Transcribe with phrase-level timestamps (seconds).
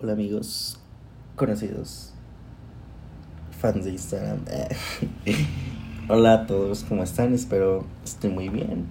[0.00, 0.80] Hola amigos,
[1.36, 2.12] conocidos,
[3.60, 4.40] fans de Instagram.
[6.08, 7.32] Hola a todos, ¿cómo están?
[7.32, 8.86] Espero estén muy bien.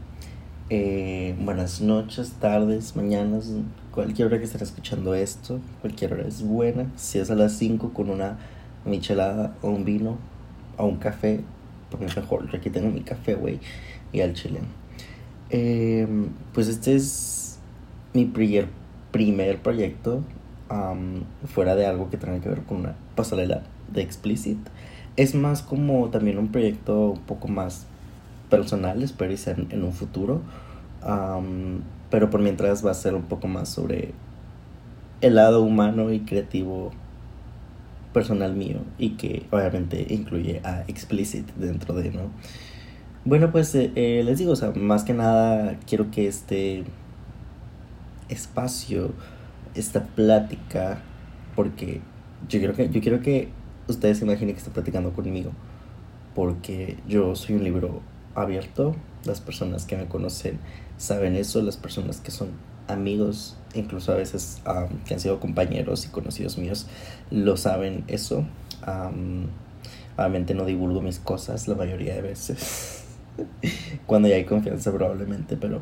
[0.69, 3.51] Eh, buenas noches, tardes, mañanas,
[3.91, 6.89] cualquier hora que estén escuchando esto, cualquier hora es buena.
[6.95, 8.38] Si es a las 5 con una
[8.85, 10.17] michelada o un vino
[10.77, 11.41] o un café,
[11.91, 12.49] pues mejor.
[12.49, 13.59] Yo aquí tengo mi café, güey,
[14.13, 14.61] y al chile.
[15.49, 16.07] Eh,
[16.54, 17.59] pues este es
[18.13, 18.70] mi primer,
[19.11, 20.23] primer proyecto
[21.45, 24.57] fuera de algo que tenga que ver con una pasarela de Explicit.
[25.15, 27.86] Es más como también un proyecto un poco más
[28.50, 30.41] personal, espero sea en, un futuro.
[32.09, 34.14] pero por mientras va a ser un poco más sobre
[35.22, 36.92] el lado humano y creativo
[38.14, 42.30] personal mío y que obviamente incluye a Explicit dentro de, ¿no?
[43.25, 46.83] Bueno, pues eh, eh, les digo, o sea, más que nada quiero que este
[48.30, 49.11] espacio
[49.75, 51.02] esta plática
[51.55, 52.02] porque
[52.47, 53.50] yo quiero que, yo quiero que
[53.88, 55.52] ustedes se imaginen que están platicando conmigo
[56.36, 58.02] porque yo soy un libro
[58.36, 60.59] abierto, las personas que me conocen
[60.98, 62.50] saben eso, las personas que son
[62.88, 64.61] amigos, incluso a veces
[65.06, 66.88] que han sido compañeros y conocidos míos,
[67.31, 68.45] lo saben eso.
[70.17, 73.05] obviamente no divulgo mis cosas la mayoría de veces,
[74.05, 75.81] cuando ya hay confianza probablemente, pero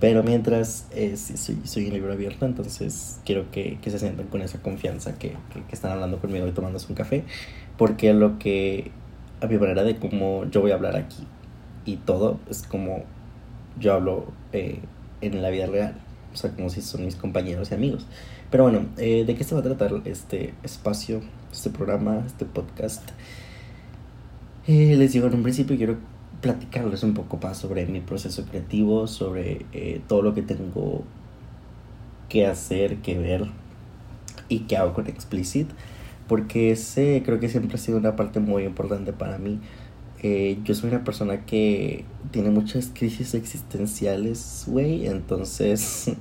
[0.00, 4.40] pero mientras eh, soy, soy, un libro abierto, entonces quiero que, que se sientan con
[4.40, 7.22] esa confianza que, que, están hablando conmigo y tomándose un café,
[7.76, 8.90] porque lo que,
[9.42, 11.26] a mi manera de cómo yo voy a hablar aquí
[11.84, 13.04] y todo, es como
[13.78, 14.80] yo hablo eh,
[15.20, 15.94] en la vida real,
[16.32, 18.06] o sea, como si son mis compañeros y amigos.
[18.50, 21.20] Pero bueno, eh, ¿de qué se va a tratar este espacio,
[21.52, 23.10] este programa, este podcast?
[24.66, 25.96] les digo en un principio, quiero
[26.40, 31.04] platicarles un poco más sobre mi proceso creativo, sobre eh, todo lo que tengo
[32.28, 33.46] que hacer, que ver
[34.48, 35.68] y que hago con Explicit,
[36.28, 39.60] porque ese creo que siempre ha sido una parte muy importante para mí.
[40.22, 46.12] Eh, yo soy una persona que tiene muchas crisis existenciales, güey, entonces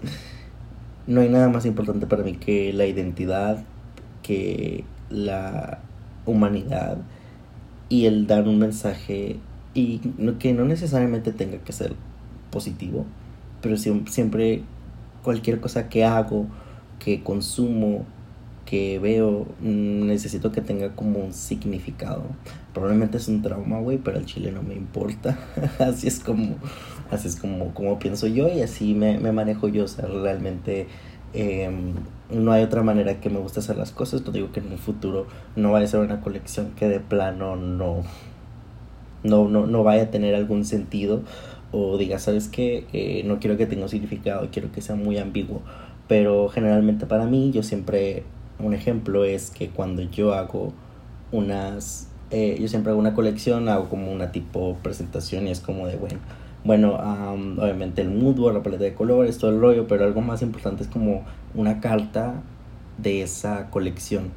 [1.08, 3.64] no hay nada más importante para mí que la identidad,
[4.24, 5.80] que la
[6.26, 6.98] humanidad
[7.90, 9.40] y el dar un mensaje
[9.74, 10.00] y
[10.40, 11.94] que no necesariamente tenga que ser
[12.52, 13.06] positivo,
[13.62, 14.64] pero siempre
[15.24, 16.48] cualquier cosa que hago,
[17.00, 18.06] que consumo,
[18.70, 22.24] que veo, mm, necesito que tenga como un significado.
[22.74, 25.40] Probablemente es un trauma, güey, pero al chile no me importa.
[25.80, 26.58] así es como,
[27.10, 29.86] así es como, como pienso yo y así me, me manejo yo.
[29.86, 30.88] O sea, realmente
[31.34, 31.94] em,
[32.30, 34.24] no hay otra manera que me guste hacer las cosas.
[34.24, 35.26] No digo que en un futuro
[35.56, 38.04] no vaya a ser una colección que de plano no,
[39.24, 41.22] no, no, no vaya a tener algún sentido
[41.72, 45.18] o diga, sabes que eh, no quiero que tenga un significado, quiero que sea muy
[45.18, 45.62] ambiguo.
[46.08, 48.24] Pero generalmente para mí, yo siempre,
[48.60, 50.74] un ejemplo es que cuando yo hago
[51.32, 55.86] unas, eh, yo siempre hago una colección, hago como una tipo presentación y es como
[55.86, 56.20] de, bueno,
[56.64, 60.84] bueno, obviamente el mood la paleta de colores, todo el rollo, pero algo más importante
[60.84, 62.42] es como una carta
[62.98, 64.32] de esa colección.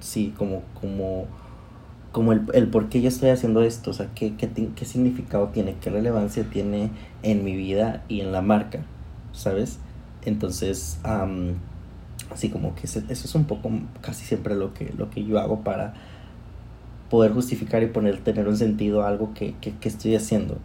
[0.00, 1.26] Sí, como, como
[2.16, 5.48] como el, el por qué yo estoy haciendo esto, o sea, qué, qué, qué significado
[5.48, 6.88] tiene, qué relevancia tiene
[7.22, 8.80] en mi vida y en la marca,
[9.32, 9.80] ¿sabes?
[10.24, 10.98] Entonces,
[12.32, 15.60] así como que eso es un poco casi siempre lo que, lo que yo hago
[15.60, 15.92] para
[17.10, 20.56] poder justificar y poner, tener un sentido a algo que, que, que estoy haciendo.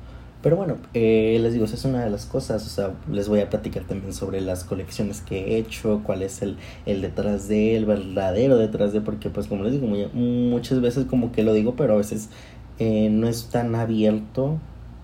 [0.41, 3.41] Pero bueno, eh, les digo, esa es una de las cosas, o sea, les voy
[3.41, 6.57] a platicar también sobre las colecciones que he hecho, cuál es el,
[6.87, 11.31] el detrás de, el verdadero detrás de, porque pues como les digo, muchas veces como
[11.31, 12.29] que lo digo, pero a veces
[12.79, 14.57] eh, no es tan abierto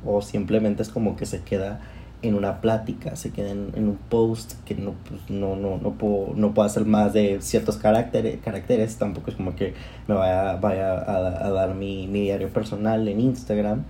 [0.03, 1.81] o simplemente es como que se queda
[2.24, 6.34] en una plática, se queda en, un post que no, pues, no, no, no, puedo,
[6.36, 9.76] no puedo hacer más de ciertos caracteres, caracteres tampoco es como que
[10.08, 13.84] me vaya, vaya a, a dar mi, mi diario personal en Instagram.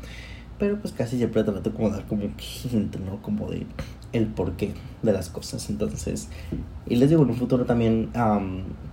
[0.59, 3.21] Pero pues casi siempre trato como dar como un hint, ¿no?
[3.21, 3.65] Como de
[4.13, 4.73] el porqué
[5.03, 5.69] de las cosas.
[5.69, 6.29] Entonces,
[6.87, 8.09] y les digo, en un futuro también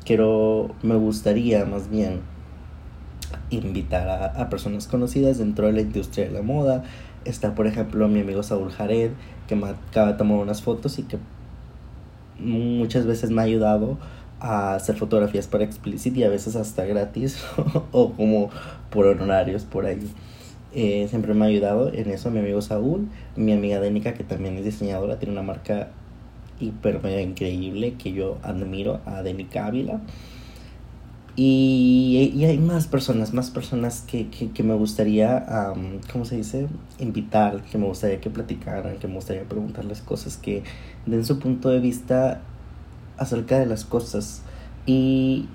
[0.04, 2.20] quiero, me gustaría más bien
[3.50, 6.84] invitar a, a, personas conocidas dentro de la industria de la moda.
[7.24, 9.12] Está, por ejemplo, mi amigo Saúl Jared,
[9.48, 11.18] que me acaba de tomar unas fotos y que
[12.38, 13.98] muchas veces me ha ayudado
[14.40, 17.42] a hacer fotografías para Explicit y a veces hasta gratis
[17.92, 18.50] o como
[18.90, 20.10] por honorarios por ahí.
[20.74, 24.56] Eh, siempre me ha ayudado en eso mi amigo Saúl, mi amiga Denica que también
[24.56, 25.90] es diseñadora, tiene una marca
[26.58, 30.00] hiper mega increíble que yo admiro a Denica Ávila.
[31.36, 35.44] Y, y, hay más personas, más personas que, que, me gustaría,
[36.12, 36.68] ¿cómo se dice?
[37.00, 40.62] Invitar, que me gustaría que platicaran, que me gustaría preguntarles cosas que
[41.06, 42.40] den su punto de vista
[43.16, 44.42] acerca de las cosas.
[44.86, 45.48] Y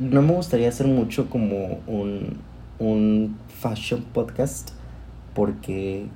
[0.00, 2.38] no me gustaría hacer mucho como un,
[2.80, 4.70] un fashion podcast
[5.34, 6.06] porque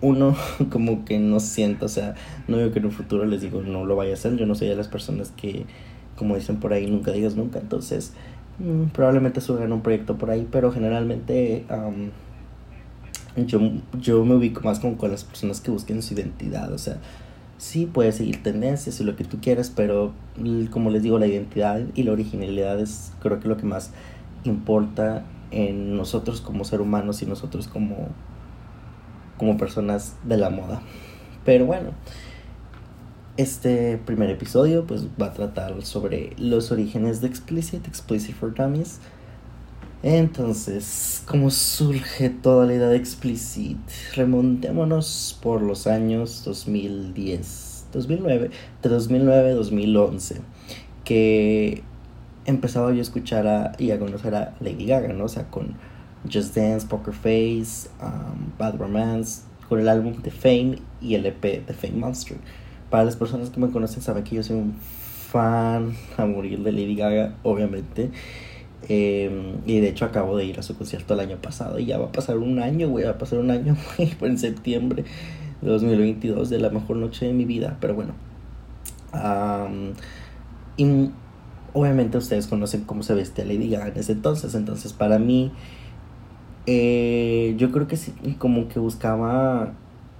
[0.00, 0.34] uno
[0.70, 2.14] como que no siento, o sea,
[2.48, 4.54] no digo que en un futuro les digo no lo vaya a hacer, yo no
[4.54, 5.66] soy de las personas que,
[6.16, 8.12] como dicen por ahí, nunca digas nunca, entonces
[8.58, 11.66] mm, probablemente surjan un proyecto por ahí, pero generalmente
[13.36, 13.60] yo,
[14.00, 16.98] yo me ubico más como con las personas que busquen su identidad, o sea,
[17.58, 20.12] sí puedes seguir tendencias y lo que tú quieras, pero
[20.70, 23.90] como les digo, la identidad y la originalidad es creo que lo que más
[24.44, 25.24] importa
[25.54, 28.08] en nosotros como ser humanos y nosotros como,
[29.38, 30.82] como personas de la moda.
[31.44, 31.90] Pero bueno,
[33.36, 39.00] este primer episodio pues va a tratar sobre los orígenes de Explicit, Explicit for Dummies.
[40.02, 43.78] Entonces, ¿cómo surge toda la idea de Explicit?
[44.14, 48.50] Remontémonos por los años 2010, 2009,
[48.82, 50.42] de 2009 2011,
[51.04, 51.82] que
[52.46, 55.24] empezaba yo a escuchar a, y a conocer a Lady Gaga, ¿no?
[55.24, 55.74] O sea, con
[56.30, 61.66] Just Dance, Poker Face, um, Bad Romance, con el álbum The Fame y el EP
[61.66, 62.36] The Fame Monster.
[62.90, 66.72] Para las personas que me conocen saben que yo soy un fan a morir de
[66.72, 68.10] Lady Gaga, obviamente.
[68.88, 71.96] Em, y de hecho acabo de ir a su concierto el año pasado y ya
[71.96, 75.04] va a pasar un año, güey, va a pasar un año, güey, en septiembre
[75.62, 78.12] de 2022 de la mejor noche de mi vida, pero bueno.
[80.76, 81.10] y
[81.74, 85.52] obviamente ustedes conocen cómo se vestía Lady Gaga en ese entonces, entonces para mí
[86.66, 89.74] eh, yo creo que sí, como que buscaba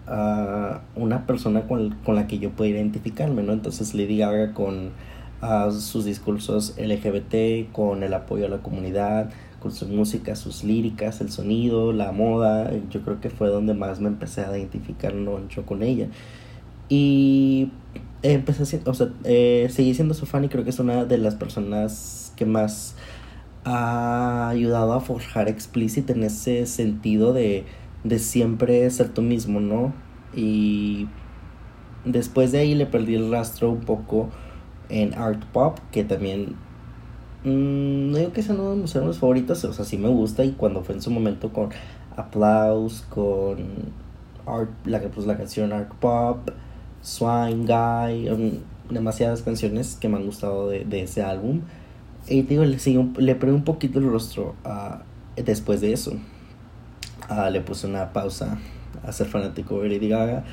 [0.06, 3.54] a una persona con, con la que yo pueda identificarme, ¿no?
[3.54, 4.90] Entonces Lady Gaga con
[5.70, 9.30] sus discursos LGBT, con el apoyo a la comunidad,
[9.60, 12.70] con su música, sus líricas, el sonido, la moda.
[12.90, 15.14] Yo creo que fue donde más me empecé a identificar
[15.48, 16.08] yo con ella.
[16.88, 17.70] Y
[18.32, 21.18] empecé a, o sea, eh, seguí siendo su fan y creo que es una de
[21.18, 22.96] las personas que más
[23.64, 27.64] ha ayudado a forjar Explicit en ese sentido de,
[28.04, 29.94] de siempre ser tú mismo, ¿no?
[30.34, 31.08] Y
[32.04, 34.30] después de ahí le perdí el rastro un poco
[34.88, 36.56] en Art Pop, que también
[37.44, 40.52] mmm, no digo que sean uno de mis favoritos, o sea, sí me gusta y
[40.52, 41.70] cuando fue en su momento con
[42.16, 43.56] Applause, con
[44.46, 46.50] Art, la, pues, la canción Art Pop,
[47.04, 48.52] Swine Guy, um,
[48.88, 51.60] demasiadas canciones que me han gustado de, ese álbum.
[52.26, 52.78] Y digo, le,
[53.18, 56.14] le perdí un poquito el rostro uh, después de eso.
[57.28, 58.58] Uh, le puse una pausa
[59.02, 60.44] a ser fanático de Lady Gaga.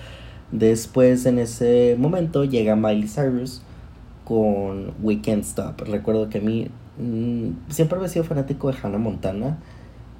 [0.52, 3.62] Después, en ese momento, llega Miley Cyrus
[4.26, 5.84] con Weekend Stop.
[5.88, 9.58] Recuerdo que a mí mm, siempre había sido fanático de Hannah Montana.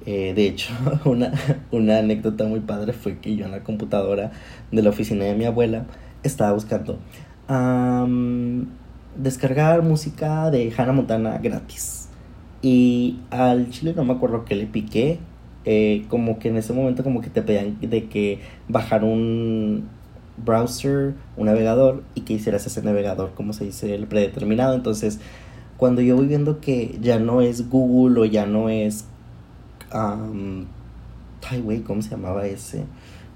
[0.06, 0.72] Eh, de hecho,
[1.70, 4.32] una anécdota muy padre fue que yo en la computadora
[4.70, 5.84] de la oficina de mi abuela
[6.22, 6.98] estaba buscando
[9.16, 12.08] descargar música de Hannah Montana gratis.
[12.62, 15.18] Y al chile no me acuerdo que le piqué.
[15.64, 19.88] Eh, como que en ese momento como que te pedían de que bajar un
[20.36, 24.74] browser, un navegador y que hicieras ese navegador, como se dice, el predeterminado.
[24.74, 25.20] Entonces,
[25.76, 29.04] cuando yo voy viendo que ya no es Google o ya no es...
[29.94, 30.66] Um,
[31.48, 32.84] ay, ¿cómo se llamaba ese?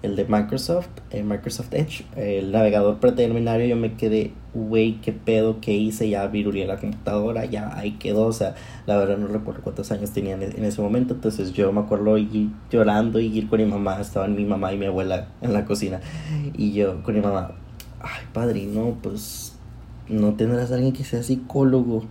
[0.06, 5.60] El de Microsoft, eh, Microsoft Edge, el navegador predeterminado, yo me quedé, güey, qué pedo,
[5.60, 8.54] qué hice, ya virulé la computadora, ya ahí quedó, o sea,
[8.86, 12.50] la verdad no recuerdo cuántos años tenía en, ese momento, entonces yo me acuerdo ir
[12.70, 16.00] llorando y ir con mi mamá, estaban mi mamá y mi abuela en la cocina,
[16.54, 17.50] y yo con mi mamá,
[18.00, 19.56] ay, padrino, pues
[20.08, 22.04] no tendrás a alguien que sea psicólogo,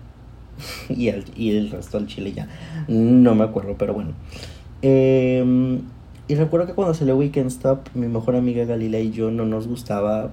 [0.90, 2.50] y, el, y el resto del chile ya,
[2.90, 4.12] no me acuerdo, pero bueno.
[4.82, 5.82] Eh,
[6.28, 9.68] y recuerdo que cuando salió Weekend Stop, mi mejor amiga Galila y yo no nos
[9.68, 10.32] gustaba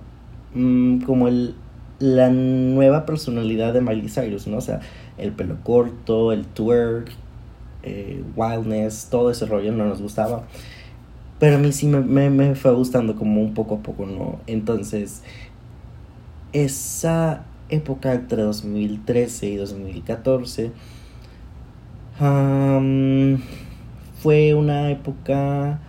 [0.54, 1.54] mm, como el,
[1.98, 4.56] la nueva personalidad de Miley Cyrus, ¿no?
[4.58, 4.80] O sea,
[5.18, 7.10] el pelo corto, el twerk,
[7.82, 10.44] eh, wildness, todo ese rollo no nos gustaba.
[11.38, 14.38] Pero a mí sí me, me, me fue gustando como un poco a poco, ¿no?
[14.46, 15.22] Entonces,
[16.52, 20.72] esa época entre 2013 y 2014
[24.22, 25.80] fue una época,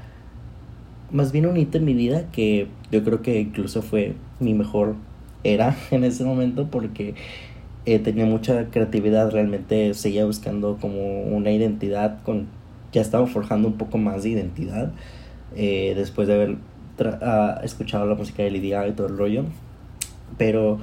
[1.12, 4.96] más bien un hito en mi vida que yo creo que incluso fue mi mejor
[5.44, 7.14] era en ese momento porque
[7.86, 12.48] eh, tenía mucha creatividad, realmente seguía buscando como una identidad, con
[12.92, 14.92] ya estaba forjando un poco más de identidad
[15.56, 16.58] eh, después de haber
[17.22, 19.46] ah, escuchado la música de Lidia y todo el rollo,
[20.40, 20.80] pero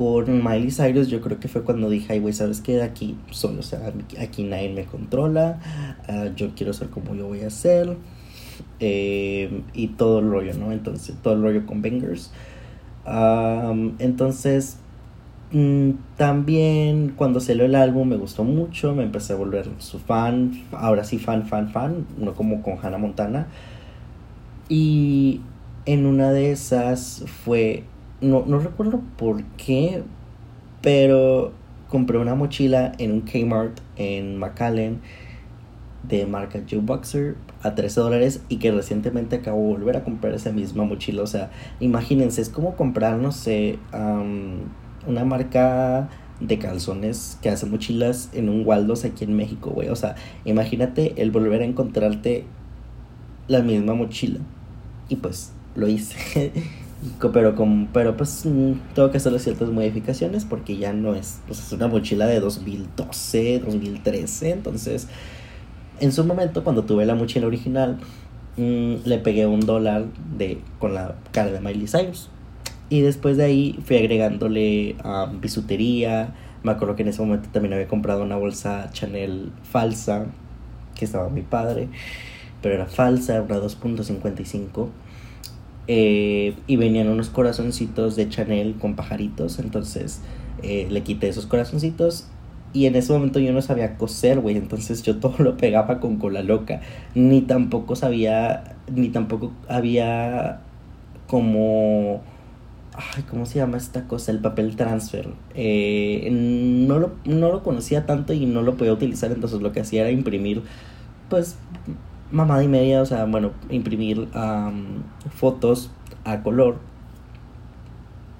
[0.00, 2.82] con Miley Cyrus yo creo que fue cuando dije, ay, güey, ¿sabes qué?
[2.82, 5.60] Aquí solo, o sea, aquí nadie me controla,
[6.08, 7.98] ah, yo quiero ser como yo voy a ser,
[8.78, 10.72] eh, y todo el rollo, ¿no?
[10.72, 12.32] Entonces, todo el rollo con Bangers.
[13.98, 14.78] entonces,
[15.52, 20.52] Mm, también cuando salió el álbum me gustó mucho, me empecé a volver su fan,
[20.70, 23.48] ahora sí fan, fan, fan, no como con Hannah Montana.
[24.68, 25.40] Y
[25.86, 27.84] en una de esas fue,
[28.20, 30.02] no, no recuerdo por qué,
[30.82, 31.52] pero
[31.88, 35.00] compré una mochila en un Kmart en McAllen
[36.08, 40.32] de marca Joe Boxer a 13 dólares y que recientemente acabo de volver a comprar
[40.34, 41.22] esa misma mochila.
[41.22, 46.08] O sea, imagínense, es como comprar, no sé, una marca
[46.40, 49.88] de calzones que hace mochilas en un Waldos aquí en México, güey.
[49.88, 52.44] O sea, imagínate el volver a encontrarte
[53.46, 54.40] la misma mochila.
[55.08, 56.52] Y pues lo hice.
[57.32, 61.60] pero con, pero pues mm, tengo que hacerle ciertas modificaciones porque ya no es, pues
[61.60, 65.08] es una mochila de 2012, 2013, entonces
[66.00, 67.98] en su momento, cuando tuve la mochila original,
[68.56, 72.30] mm, le pegué un dólar de, con la cara de Miley Cyrus.
[72.88, 76.34] Y después de ahí fui agregándole a bisutería.
[76.62, 80.26] Me acuerdo que en ese momento también había comprado una bolsa Chanel falsa,
[80.96, 81.88] que estaba mi padre,
[82.62, 84.88] pero era falsa, una 2.55.
[85.92, 89.58] Eh, y venían unos corazoncitos de Chanel con pajaritos.
[89.58, 90.20] Entonces
[90.62, 92.28] eh, le quité esos corazoncitos
[92.72, 94.56] y en ese momento yo no sabía coser, güey.
[94.56, 96.80] Entonces yo todo lo pegaba con cola loca.
[97.16, 100.60] Ni tampoco sabía, ni tampoco había
[101.26, 102.22] como...
[102.94, 104.30] Ay, ¿cómo se llama esta cosa?
[104.30, 105.30] El papel transfer.
[105.56, 109.32] Eh, no, lo, no lo conocía tanto y no lo podía utilizar.
[109.32, 110.62] Entonces lo que hacía era imprimir,
[111.28, 111.56] pues,
[112.30, 113.02] mamada y media.
[113.02, 114.28] O sea, bueno, imprimir
[115.34, 115.90] fotos
[116.24, 116.78] a color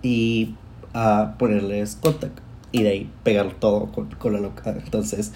[0.03, 0.55] y
[0.93, 2.41] a ponerles contact
[2.73, 4.71] y de ahí pegar todo con, la loca.
[4.71, 5.33] Entonces,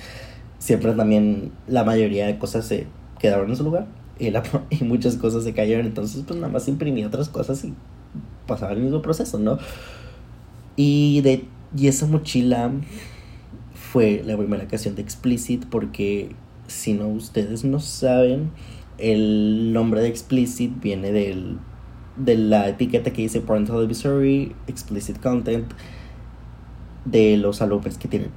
[0.59, 2.87] siempre también la mayoría de cosas se
[3.19, 3.87] quedaron en su lugar
[4.19, 4.29] y,
[4.71, 5.87] y muchas cosas se cayeron.
[5.87, 7.75] Entonces, pues nada más imprimí otras cosas y
[8.47, 9.59] pasaba el mismo proceso, ¿no?
[10.77, 11.45] Y, de,
[11.77, 12.71] y esa mochila
[13.75, 16.35] fue la primera ocasión de Explicit porque
[16.67, 18.51] si no ustedes no saben,
[18.99, 21.59] el nombre de Explicit viene del,
[22.17, 25.73] de la etiqueta que dice Parental Advisory, Explicit Content
[27.05, 28.31] de los álbumes que tienen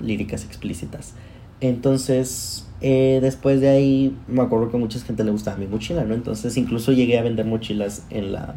[0.00, 1.14] líricas explícitas.
[1.60, 6.04] Entonces, eh, después de ahí, me acuerdo que a mucha gente le gustaba mi mochila,
[6.04, 6.14] ¿no?
[6.14, 8.56] Entonces, incluso llegué a vender mochilas en la,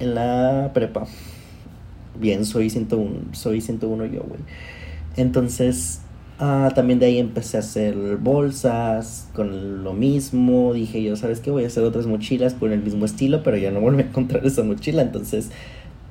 [0.00, 1.06] en la prepa.
[2.18, 4.40] Bien, soy 101, soy 101 yo, güey.
[5.16, 6.00] Entonces,
[6.38, 10.72] ah, también de ahí empecé a hacer bolsas con lo mismo.
[10.74, 11.50] Dije yo, ¿sabes qué?
[11.50, 14.44] Voy a hacer otras mochilas con el mismo estilo, pero ya no volví a encontrar
[14.46, 15.02] esa mochila.
[15.02, 15.50] Entonces,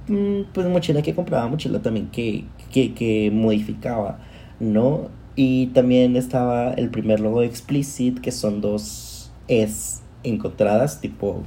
[0.08, 4.20] Mm, pues mochila que compraba, mochila también que, que, que modificaba,
[4.60, 5.10] ¿no?
[5.36, 11.44] Y también estaba el primer logo de Explicit, que son dos S encontradas, tipo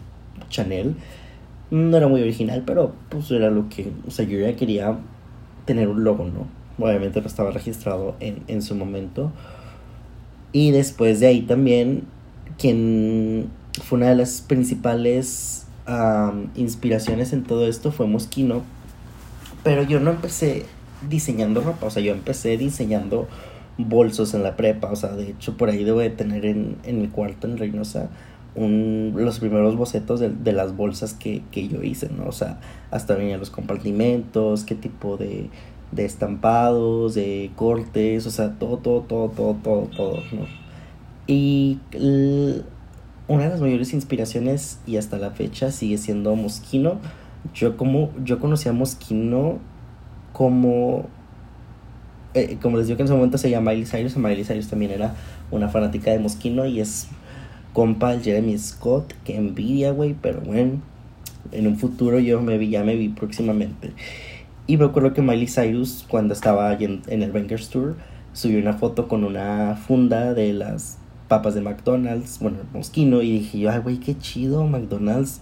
[0.48, 0.96] Chanel.
[1.70, 4.98] No era muy original, pero pues era lo que, o sea, yo ya quería
[5.66, 6.46] tener un logo, ¿no?
[6.78, 9.32] Obviamente no estaba registrado en, en su momento.
[10.52, 12.04] Y después de ahí también,
[12.58, 13.48] quien
[13.82, 15.66] fue una de las principales
[16.56, 18.62] inspiraciones en todo esto fue Mosquino.
[19.62, 20.64] Pero yo no empecé
[21.08, 23.28] diseñando ropa, o sea, yo empecé diseñando
[23.78, 27.00] bolsos en la prepa, o sea, de hecho por ahí debo de tener en, en
[27.02, 28.08] mi cuarto en Reynosa
[28.54, 32.26] un, los primeros bocetos de, de las bolsas que, que, yo hice, ¿no?
[32.26, 32.58] O sea,
[32.90, 35.50] hasta venían los compartimentos, qué tipo de,
[35.92, 40.46] de estampados, de cortes, o sea, todo, todo, todo, todo, todo, todo, ¿no?
[41.26, 41.78] Y
[43.28, 46.98] una de las mayores inspiraciones y hasta la fecha sigue siendo Mosquino.
[47.54, 49.58] Yo como yo conocí a Mosquino
[50.32, 51.06] como
[52.34, 54.90] eh, como les digo que en ese momento se llama Miley Cyrus, Miley Cyrus también
[54.90, 55.14] era
[55.50, 57.08] una fanática de Mosquino y es
[57.72, 60.80] compa el Jeremy Scott, que envidia, güey, pero bueno,
[61.52, 63.92] en un futuro yo me vi, ya me vi próximamente.
[64.66, 67.96] Y me acuerdo que Miley Cyrus, cuando estaba en, en el Bankers Tour,
[68.32, 73.58] subió una foto con una funda de las papas de McDonald's, bueno, Mosquino, y dije
[73.58, 75.40] yo, ay, güey, qué chido, McDonald's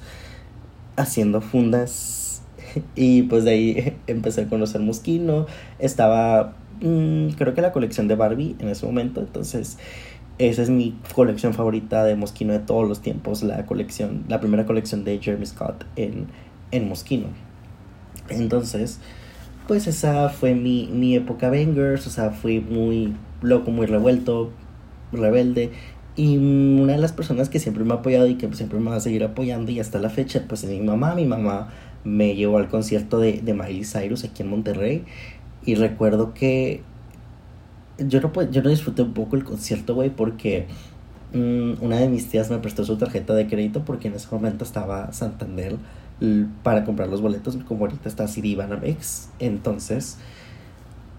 [0.97, 2.43] haciendo fundas.
[2.95, 5.47] y pues de ahí empecé a conocer Mosquino.
[5.79, 9.79] Estaba, mm, creo que la colección de Barbie en ese momento, entonces
[10.39, 14.67] esa es mi colección favorita de Mosquino de todos los tiempos, la colección, la primera
[14.67, 16.27] colección de Jeremy Scott en,
[16.73, 17.29] en Mosquino.
[18.29, 18.99] Entonces,
[19.67, 24.51] pues esa fue mi, mi época Bangers, o sea, fui muy loco, muy revuelto,
[25.13, 25.71] rebelde.
[26.17, 28.97] Y una de las personas que siempre me ha apoyado y que siempre me va
[28.97, 31.15] a seguir apoyando y hasta la fecha, pues es mi mamá.
[31.15, 31.71] Mi mamá
[32.05, 35.05] me llevó al concierto de, de Miley Cyrus aquí en Monterrey.
[35.65, 36.83] Y recuerdo que
[37.99, 40.67] yo no, yo no disfruté un poco el concierto, güey, porque
[41.33, 44.65] mm, una de mis tías me prestó su tarjeta de crédito porque en ese momento
[44.65, 45.77] estaba Santander
[46.63, 49.31] para comprar los boletos, como ahorita está Citibanamex.
[49.39, 50.19] Entonces,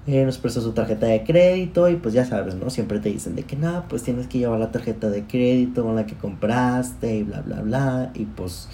[0.08, 2.70] eh, nos prestó su tarjeta de crédito y pues ya sabes, ¿no?
[2.70, 5.96] Siempre te dicen de que nada, pues tienes que llevar la tarjeta de crédito con
[5.96, 8.12] la que compraste y bla, bla, bla.
[8.14, 8.70] Y pues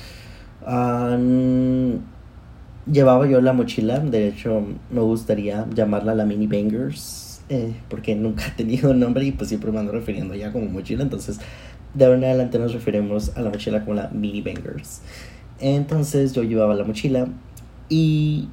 [2.85, 8.47] llevaba yo la mochila, de hecho me gustaría llamarla la Mini Bangers, eh, porque nunca
[8.47, 11.39] he tenido nombre y pues siempre me ando refiriendo ya como mochila, entonces
[11.93, 15.01] de ahora en adelante nos referimos a la mochila como la Mini Bangers.
[15.61, 17.27] Entonces yo llevaba la mochila
[17.87, 18.49] y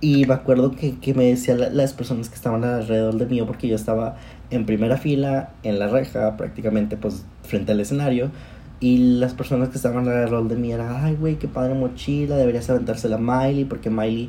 [0.00, 3.66] y me acuerdo que, que me decían las personas que estaban alrededor de mí, porque
[3.66, 4.16] yo estaba
[4.50, 8.30] en primera fila, en la reja, prácticamente pues frente al escenario.
[8.78, 12.68] Y las personas que estaban alrededor de mí eran, ay, güey, qué padre mochila, deberías
[12.68, 14.28] aventársela a Miley, porque Miley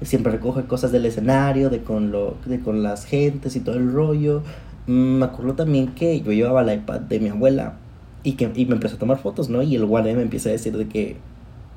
[0.00, 3.92] siempre recoge cosas del escenario, de con, lo, de con las gentes y todo el
[3.92, 4.42] rollo.
[4.86, 7.74] Mm, me acuerdo también que yo llevaba el iPad de mi abuela
[8.24, 9.62] y que y me empezó a tomar fotos, ¿no?
[9.62, 11.16] Y el guardia me empieza a decir de que,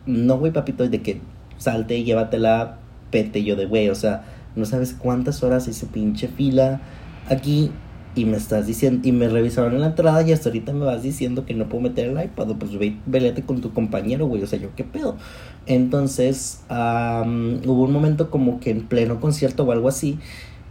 [0.05, 1.21] no, güey, papito, de que
[1.57, 2.77] salte y llévatela,
[3.11, 4.25] pete yo de güey, o sea,
[4.55, 6.81] no sabes cuántas horas hice pinche fila
[7.29, 7.71] aquí
[8.15, 11.03] y me estás diciendo, y me revisaron en la entrada y hasta ahorita me vas
[11.03, 14.47] diciendo que no puedo meter el iPad, pues ve, velete con tu compañero, güey, o
[14.47, 15.17] sea, yo qué pedo.
[15.65, 20.17] Entonces, hubo un momento como que en pleno concierto o algo así,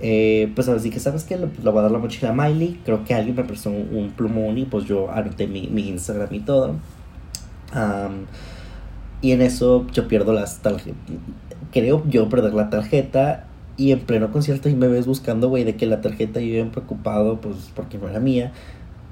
[0.01, 1.37] eh, pues así que, ¿sabes qué?
[1.37, 4.13] Le, le, voy a dar la mochila a Miley, creo que alguien me prestó un,
[4.17, 6.77] plumón y pues yo anoté mi, mi Instagram y todo.
[9.21, 10.99] y en eso yo pierdo las tarjetas,
[11.73, 13.47] creo yo perder la tarjeta
[13.77, 16.71] y en pleno concierto y me ves buscando, güey, de que la tarjeta yo bien
[16.71, 18.53] preocupado, pues porque no era mía.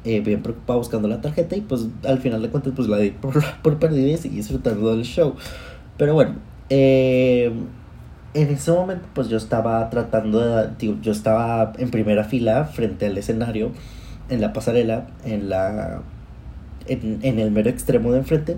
[0.05, 3.11] Eh, bien preocupado buscando la tarjeta y pues al final de cuentas pues la di
[3.11, 5.35] por, por perdida y seguí disfrutando del show.
[5.97, 6.35] Pero bueno,
[6.71, 7.53] eh,
[8.35, 13.19] en ese momento pues yo estaba tratando de, yo estaba en primera fila frente al
[13.19, 13.73] escenario,
[14.29, 16.03] en la pasarela, en la,
[16.87, 18.57] en, en el mero extremo de enfrente.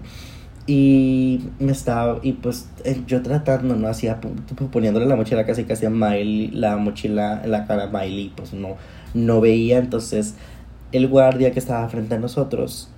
[0.67, 3.87] Y me estaba, y pues eh, yo tratando, ¿no?
[3.87, 4.19] Hacía,
[4.73, 8.55] poniéndole la mochila casi casi a Miley, la mochila en la cara a Miley, pues
[8.55, 8.77] no,
[9.13, 9.79] no veía.
[9.79, 10.37] Entonces,
[10.93, 12.91] el guardia que estaba frente a nosotros,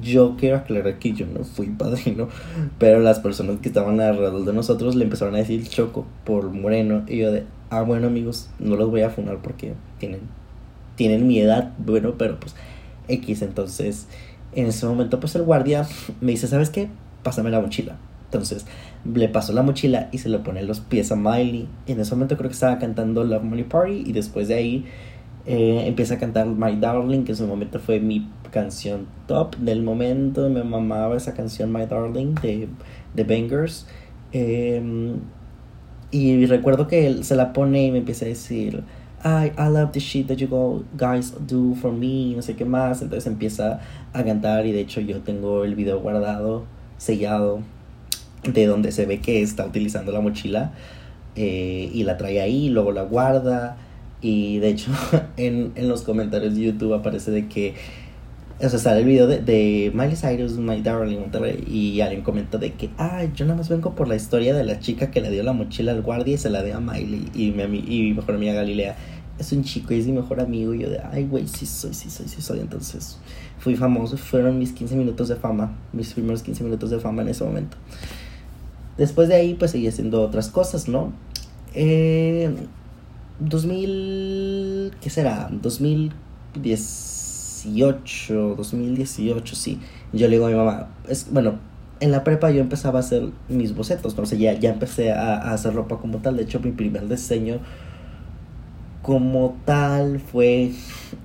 [0.00, 2.28] yo quiero aclarar que yo no fui padrino,
[2.78, 7.04] pero las personas que estaban alrededor de nosotros le empezaron a decir choco por moreno.
[7.06, 10.20] Y yo de, ah, bueno, amigos, no los voy a funar porque tienen,
[10.96, 12.54] tienen mi edad, bueno, pero pues
[13.08, 14.06] X, entonces
[14.56, 15.86] en ese momento, pues el guardia
[16.20, 16.88] me dice, ¿sabes qué?
[17.22, 17.96] Pásame la mochila.
[18.24, 18.66] Entonces
[19.04, 21.68] le pasó la mochila y se le pone los pies a Miley.
[21.86, 24.86] En ese momento creo que estaba cantando Love Money Party y después de ahí
[25.46, 29.82] eh, empieza a cantar My Darling, que en su momento fue mi canción top del
[29.82, 30.48] momento.
[30.50, 32.68] Me mamaba esa canción My Darling de,
[33.14, 33.86] de Bangers.
[34.32, 35.20] Em,
[36.10, 38.82] y recuerdo que él se la pone y me empieza a decir
[39.24, 43.02] I, I love the shit that you guys do for me, no sé qué más.
[43.02, 43.80] Entonces empieza
[44.12, 46.64] a cantar y de hecho yo tengo el video guardado,
[46.96, 47.60] sellado,
[48.44, 50.72] de donde se ve que está utilizando la mochila
[51.34, 53.76] eh, y la trae ahí, luego la guarda.
[54.20, 54.90] Y de hecho
[55.36, 57.74] en, en los comentarios de YouTube aparece de que
[58.58, 62.56] o sea, sale el video de, de Miley Cyrus, My Darling Monterrey, y alguien comenta
[62.56, 65.30] de que, ay, yo nada más vengo por la historia de la chica que le
[65.30, 68.14] dio la mochila al guardia y se la dio a Miley, y mi, y mi
[68.14, 68.96] mejor amiga Galilea
[69.38, 71.92] es un chico y es mi mejor amigo, y yo de, ay, güey, sí soy,
[71.92, 73.18] sí soy, sí soy, entonces
[73.58, 77.28] fui famoso, fueron mis 15 minutos de fama, mis primeros 15 minutos de fama en
[77.28, 77.76] ese momento.
[78.96, 81.12] Después de ahí, pues seguí haciendo otras cosas, ¿no?
[81.74, 82.50] Eh,
[83.40, 85.48] 2000, ¿qué será?
[85.50, 87.16] 2010
[87.66, 89.80] 2018, 2018, sí.
[90.12, 91.58] Yo le digo a mi mamá, es, bueno,
[92.00, 94.22] en la prepa yo empezaba a hacer mis bocetos, ¿no?
[94.22, 96.36] O sea, ya, ya empecé a, hacer ropa como tal.
[96.36, 97.58] De hecho, mi primer diseño
[99.02, 100.72] como tal fue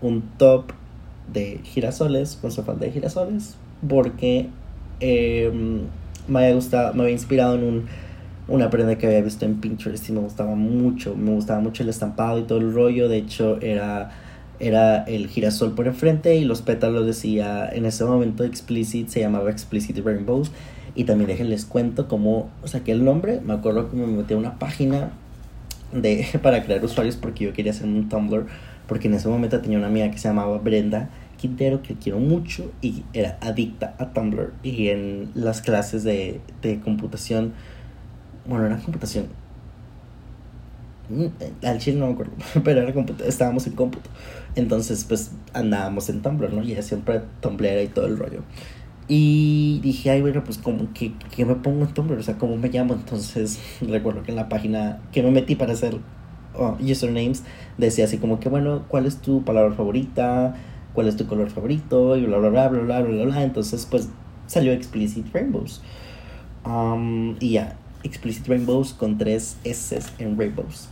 [0.01, 0.71] un top
[1.31, 3.55] de girasoles, con su falda de girasoles,
[3.87, 4.49] porque
[4.99, 5.81] em,
[6.27, 7.85] me había gustado, me había inspirado en un,
[8.51, 11.89] una prenda que había visto en Pinterest y me gustaba mucho, me gustaba mucho el
[11.89, 13.09] estampado y todo el rollo.
[13.09, 14.11] De hecho, era
[14.61, 19.49] era el girasol por enfrente y los pétalos decía en ese momento explicit se llamaba
[19.49, 20.51] explicit rainbows
[20.93, 24.59] y también déjenles cuento cómo saqué el nombre me acuerdo que me metí a una
[24.59, 25.13] página
[25.91, 28.45] de para crear usuarios porque yo quería hacer un Tumblr
[28.87, 32.71] porque en ese momento tenía una amiga que se llamaba Brenda Quintero que quiero mucho
[32.83, 37.53] y era adicta a Tumblr y en las clases de, de computación
[38.45, 39.27] bueno era computación
[41.09, 44.09] mm, al chile no me acuerdo pero era estábamos en cómputo
[44.55, 46.63] entonces, pues andábamos en Tumblr, ¿no?
[46.63, 48.41] Y ella siempre Tumblr y todo el rollo.
[49.07, 52.55] Y dije, ay, bueno, pues como que, que me pongo en Tumblr, o sea, ¿cómo
[52.57, 52.93] me llamo?
[52.93, 55.97] Entonces, recuerdo que en la página que me metí para hacer
[56.55, 57.43] oh, usernames,
[57.77, 60.55] decía así como que, bueno, ¿cuál es tu palabra favorita?
[60.93, 62.17] ¿Cuál es tu color favorito?
[62.17, 63.43] Y bla, bla, bla, bla, bla, bla, bla.
[63.43, 64.09] Entonces, pues
[64.47, 65.81] salió Explicit Rainbows.
[66.65, 70.87] Um, y ya, Explicit Rainbows con tres S en Rainbows.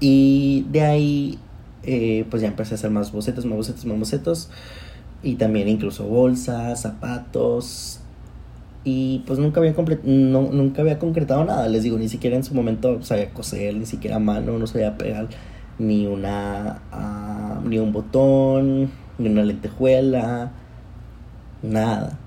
[0.00, 1.38] Y de ahí,
[1.82, 4.50] eh, pues ya empecé a hacer más bocetos, más bocetos, más bocetos.
[5.22, 8.00] Y también incluso bolsas, zapatos.
[8.84, 11.68] Y pues nunca había, no, nunca había concretado nada.
[11.68, 15.28] Les digo, ni siquiera en su momento sabía coser, ni siquiera mano, no sabía pegar
[15.78, 20.52] ni una uh, ni un botón, ni una lentejuela,
[21.62, 22.18] nada.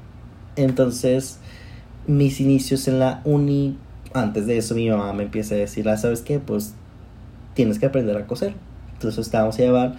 [0.56, 1.40] Entonces,
[2.08, 3.78] mis inicios en la uni,
[4.14, 6.40] antes de eso mi mamá me empieza a decir, ah, ¿sabes qué?
[6.40, 6.74] Pues
[7.54, 8.54] tienes que aprender a coser.
[8.94, 9.96] Entonces estábamos a llevar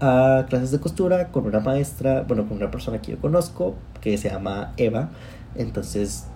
[0.00, 4.16] a clases de costura con una maestra, bueno, con una persona que yo conozco, que
[4.18, 5.10] se llama Eva.
[5.56, 6.26] Entonces,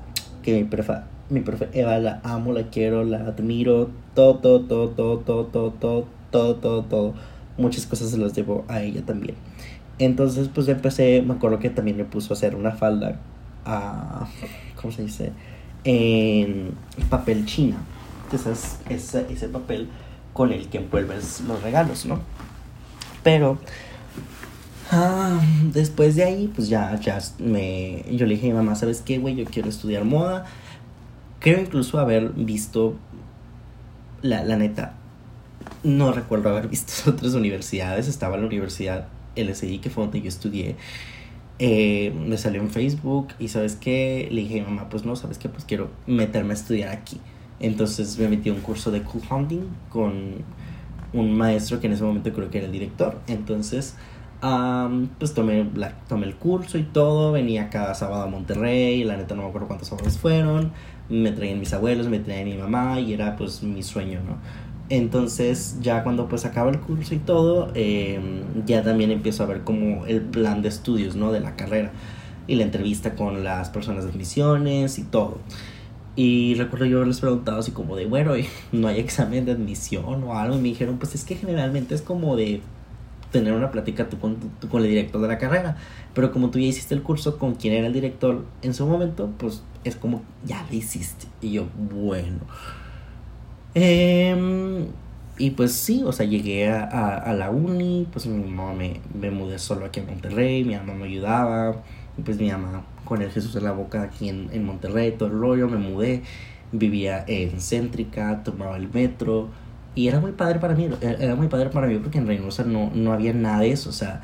[0.42, 0.94] que mi profe,
[1.30, 5.70] mi profe Eva la amo, la quiero, la admiro, todo, todo, todo, todo, todo, todo,
[5.72, 7.14] todo, todo, todo, todo.
[7.58, 9.36] Muchas cosas se las llevo a ella también.
[9.98, 13.20] Entonces, pues empecé, me acuerdo que también me puso a hacer una falda
[14.82, 15.32] ¿cómo se dice?
[15.84, 16.74] En
[17.08, 17.76] papel china.
[18.24, 19.88] Entonces, ese, ese papel
[20.32, 22.20] con el que envuelves los regalos, ¿no?
[23.22, 23.58] Pero
[24.90, 25.40] ah,
[25.72, 29.18] después de ahí, pues ya, ya me, yo le dije a mi mamá, ¿sabes qué,
[29.18, 29.36] güey?
[29.36, 30.46] Yo quiero estudiar moda.
[31.40, 32.94] Creo incluso haber visto,
[34.22, 34.94] la, la neta,
[35.82, 38.08] no recuerdo haber visto otras universidades.
[38.08, 40.76] Estaba en la universidad LSI, que fue donde yo estudié.
[41.64, 45.14] Eh, me salió en Facebook y sabes qué, le dije a mi mamá, pues no,
[45.14, 47.20] sabes qué, pues quiero meterme a estudiar aquí.
[47.60, 50.42] Entonces me metí a un curso de cool hunting con
[51.12, 53.20] un maestro que en ese momento creo que era el director.
[53.28, 53.94] Entonces,
[54.40, 55.70] pues tomé,
[56.08, 57.30] tomé el curso y todo.
[57.30, 59.04] Venía cada sábado a Monterrey.
[59.04, 60.72] La neta no me acuerdo cuántos sábados fueron.
[61.08, 64.38] Me traían mis abuelos, me traían mi mamá y era pues mi sueño, ¿no?
[64.92, 69.62] Entonces ya cuando pues acaba el curso y todo, em, ya también empiezo a ver
[69.62, 71.32] como el plan de estudios, ¿no?
[71.32, 71.92] De la carrera.
[72.46, 75.38] Y la entrevista con las personas de admisiones y todo.
[76.14, 78.34] Y recuerdo yo haberles preguntado así como de, bueno,
[78.72, 80.56] no hay examen de admisión o algo.
[80.56, 82.60] Y me dijeron, pues es que generalmente es como de
[83.30, 84.36] tener una plática tú con,
[84.70, 85.78] con el director de la carrera.
[86.12, 89.30] Pero como tú ya hiciste el curso con quien era el director en su momento,
[89.38, 91.28] pues es como, ya lo hiciste.
[91.40, 92.40] Y yo, bueno.
[93.74, 94.86] Eh,
[95.38, 99.30] y pues sí, o sea, llegué a, a, la uni, pues mi mamá me, me,
[99.30, 101.82] mudé solo aquí a Monterrey, mi mamá me ayudaba,
[102.18, 105.30] y pues mi mamá con el Jesús en la boca aquí en, en Monterrey, todo
[105.30, 106.22] el rollo, me mudé,
[106.70, 109.48] vivía en Céntrica, tomaba el metro,
[109.94, 112.90] y era muy padre para mí, era muy padre para mí porque en Reynosa no,
[112.94, 114.20] no había nada de eso, o sea,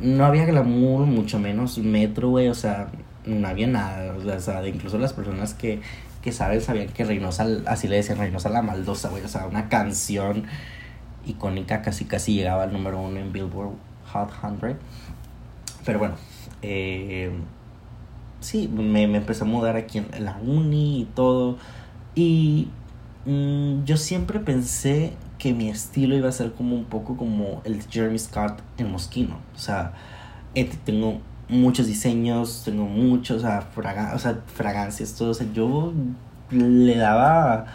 [0.00, 2.88] no había glamour, mucho menos metro, güey, o sea,
[3.26, 5.80] no había nada, o sea, incluso las personas que
[6.22, 9.68] que saben, sabían que Reynosa, así le decían Reynosa la Maldosa, güey, o sea, una
[9.68, 10.44] canción
[11.26, 13.72] icónica, casi casi llegaba al número uno en Billboard
[14.12, 14.78] Hot 100.
[15.84, 16.14] Pero bueno,
[16.62, 17.30] eh,
[18.40, 21.56] sí, me, me, empecé a mudar aquí en la uni y todo.
[22.14, 22.68] Y
[23.24, 27.82] mm, yo siempre pensé que mi estilo iba a ser como un poco como el
[27.82, 29.38] Jeremy Scott en Mosquino.
[29.54, 29.94] O sea,
[30.54, 33.68] este, tengo muchos diseños, tengo muchos, o sea,
[34.14, 35.30] o sea fragancias, todo.
[35.30, 35.92] O sea, yo
[36.50, 37.66] le daba,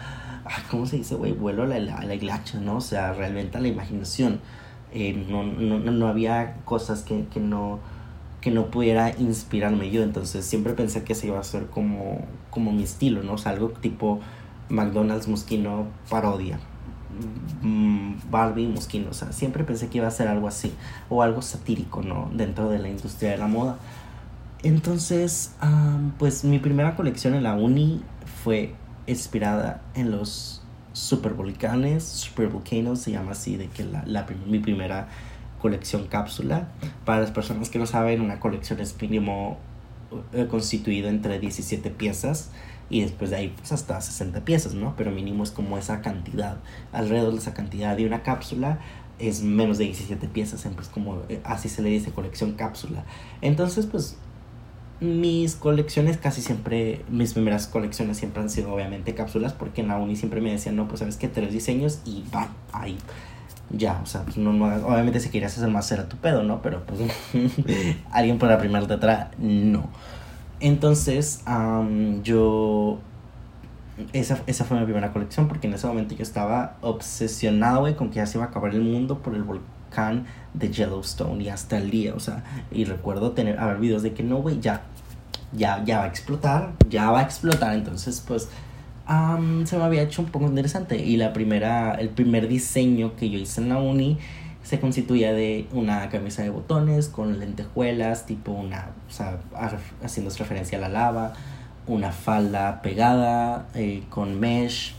[0.70, 1.32] ¿cómo se dice, güey?
[1.32, 2.76] Vuelo a la, a la ¿no?
[2.76, 4.40] O sea, realmente a la imaginación.
[4.92, 7.80] Eh, no, no, no, había cosas que, que, no,
[8.40, 10.02] que no pudiera inspirarme yo.
[10.02, 13.34] Entonces siempre pensé que se iba a ser como, como mi estilo, ¿no?
[13.34, 14.20] O sea, algo tipo
[14.68, 16.58] McDonald's Mosquino parodia.
[17.62, 20.72] Mm, Barbie Mosquino, o siempre pensé que iba a ser algo así,
[21.08, 22.30] o algo satírico, ¿no?
[22.34, 23.78] Dentro de la industria de la moda.
[24.62, 25.54] Entonces,
[26.18, 28.02] pues mi primera colección en la uni
[28.42, 28.74] fue
[29.06, 34.58] inspirada en los super volcanes, super volcanoes, se llama así, de que la, la mi
[34.58, 35.08] primera
[35.60, 36.68] colección cápsula.
[37.04, 39.58] Para las personas que no saben, una colección es mínimo
[40.32, 42.50] eh, constituido entre 17 piezas
[42.90, 44.94] y después de ahí pues hasta 60 piezas, ¿no?
[44.96, 46.58] Pero mínimo es como esa cantidad,
[46.92, 48.78] alrededor de esa cantidad de una cápsula
[49.18, 53.04] es menos de 17 piezas, siempre es como, eh, así se le dice colección cápsula.
[53.40, 54.16] Entonces pues
[55.00, 59.98] mis colecciones casi siempre, mis primeras colecciones siempre han sido obviamente cápsulas porque en la
[59.98, 62.96] uni siempre me decían, no, pues sabes que tres diseños y va, ahí.
[63.70, 66.62] Ya, o sea, pues no, no, obviamente si querías hacer más era tu pedo, ¿no?
[66.62, 67.00] Pero pues
[68.12, 69.88] alguien por la primera letra, no.
[70.60, 71.42] Entonces,
[72.22, 72.98] yo.
[74.12, 78.10] Esa, esa fue mi primera colección porque en ese momento yo estaba obsesionado, güey, con
[78.10, 81.78] que ya se iba a acabar el mundo por el volcán de Yellowstone y hasta
[81.78, 84.82] el día, o sea, y recuerdo tener, haber videos de que no, güey, ya,
[85.52, 88.50] ya, ya va a explotar, ya va a explotar, entonces, pues,
[89.64, 93.38] se me había hecho un poco interesante y la primera, el primer diseño que yo
[93.38, 94.18] hice en la uni
[94.66, 99.38] se constituía de una camisa de botones con lentejuelas, tipo una, o sea,
[100.02, 101.34] haciendo referencia a la lava,
[101.86, 104.96] una falda pegada eh, con mesh,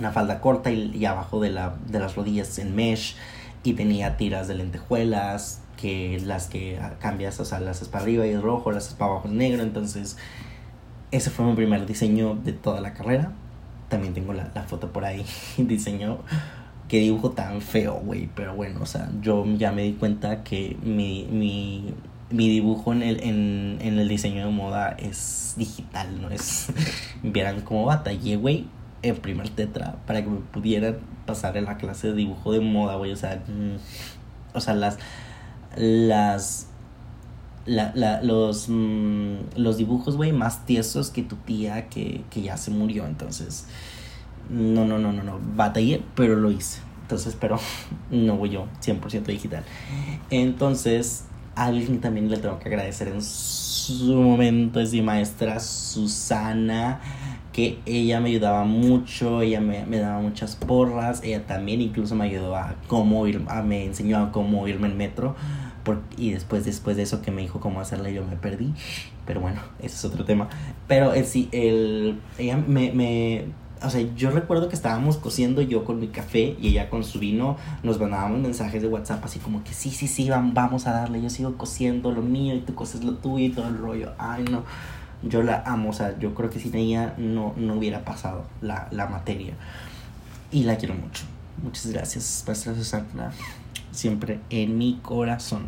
[0.00, 3.14] una falda corta y, abajo de, la, de las rodillas en mesh
[3.62, 8.26] y tenía tiras de lentejuelas que las que cambias, o sea, las es para arriba
[8.26, 10.16] y es rojo, las es para abajo es negro, entonces
[11.12, 13.30] ese fue mi primer diseño de toda la carrera.
[13.88, 15.24] También tengo la, la foto por ahí,
[15.56, 16.18] diseño
[16.92, 20.76] qué dibujo tan feo, güey, pero bueno, o sea, yo ya me di cuenta que
[20.82, 21.94] mi, mi,
[22.28, 26.70] mi dibujo en el, en, en el diseño de moda es digital, no es...
[27.22, 28.66] Vieran cómo batallé, güey,
[29.00, 32.96] el primer tetra para que me pudieran pasar en la clase de dibujo de moda,
[32.96, 33.10] güey.
[33.12, 33.76] O sea, mm,
[34.54, 34.98] o sea, las.
[35.74, 36.66] Las.
[37.64, 42.58] La, la, los, mm, los dibujos, güey, más tiesos que tu tía que, que ya
[42.58, 43.06] se murió.
[43.06, 43.66] Entonces,
[44.52, 45.38] no, no, no, no, no.
[45.56, 46.80] Batallé, pero lo hice.
[47.02, 47.58] Entonces, pero
[48.10, 49.64] no voy yo, 100% digital.
[50.30, 57.00] Entonces, a alguien también le tengo que agradecer en su momento es mi maestra Susana
[57.52, 62.24] que ella me ayudaba mucho, ella me, me, daba muchas porras, ella también incluso me
[62.24, 65.36] ayudó a cómo ir, a, me enseñó a cómo irme en metro.
[65.84, 68.72] Por, y después, después de eso que me dijo cómo hacerla, yo me perdí.
[69.26, 70.48] Pero bueno, ese es otro tema.
[70.88, 73.46] Pero en sí, el, ella me, me,
[73.84, 77.18] o sea, yo recuerdo que estábamos cosiendo yo con mi café y ella con su
[77.18, 81.22] vino, nos mandábamos mensajes de WhatsApp así como que sí, sí, sí, vamos a darle,
[81.22, 84.12] yo sigo cosiendo lo mío y tú coses lo tuyo y todo el rollo.
[84.18, 84.64] Ay, no
[85.22, 88.88] yo la amo, o sea, yo creo que sin ella no, no hubiera pasado la,
[88.90, 89.54] la materia.
[90.50, 91.24] Y la quiero mucho.
[91.62, 93.32] Muchas gracias, Pastora Susana,
[93.92, 95.66] siempre en mi corazón.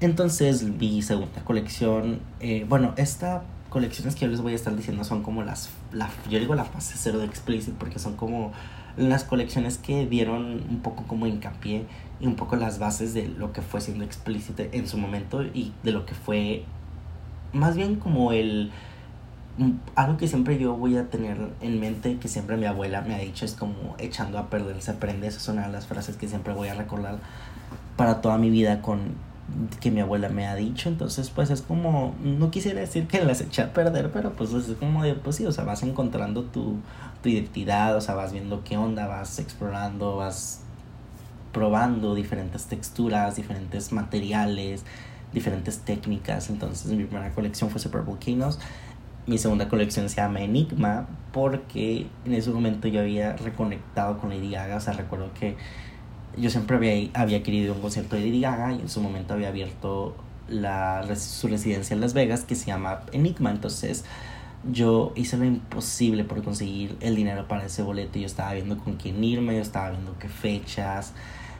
[0.00, 5.04] Entonces, mi segunda colección, eh, bueno, esta colecciones que yo les voy a estar diciendo
[5.04, 8.52] son como las, la, yo digo la fase cero de Explicit porque son como
[8.96, 11.86] las colecciones que dieron un poco como hincapié
[12.20, 15.72] y un poco las bases de lo que fue siendo Explicit en su momento y
[15.82, 16.64] de lo que fue
[17.52, 18.70] más bien como el
[19.94, 23.18] algo que siempre yo voy a tener en mente, que siempre mi abuela me ha
[23.18, 25.26] dicho, es como echando a perder se aprende.
[25.26, 27.18] Esas son una de las frases que siempre voy a recordar
[27.96, 29.14] para toda mi vida con
[29.80, 30.88] que mi abuela me ha dicho.
[30.88, 34.66] Entonces, pues es como, no quisiera decir que las eché a perder, pero pues es
[34.76, 36.76] como de, pues sí, o sea, vas encontrando tu,
[37.22, 40.62] tu identidad, o sea, vas viendo qué onda, vas explorando, vas
[41.52, 44.84] probando diferentes texturas, diferentes materiales
[45.32, 46.50] diferentes técnicas.
[46.50, 48.58] Entonces mi primera colección fue Super Volcanoes.
[49.26, 54.50] Mi segunda colección se llama Enigma porque en ese momento yo había reconectado con Lady
[54.50, 54.76] Gaga.
[54.76, 55.56] O sea, recuerdo que
[56.36, 59.48] yo siempre había, había querido un concierto de Lady Gaga y en su momento había
[59.48, 60.14] abierto
[60.48, 63.50] la, su residencia en Las Vegas que se llama Enigma.
[63.50, 64.04] Entonces
[64.70, 68.18] yo hice lo imposible por conseguir el dinero para ese boleto.
[68.18, 71.12] Yo estaba viendo con quién irme, yo estaba viendo qué fechas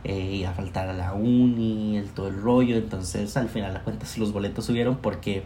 [0.04, 2.76] eh, a faltar a la uni, el todo el rollo.
[2.76, 5.44] Entonces, al final de cuentas, los boletos subieron porque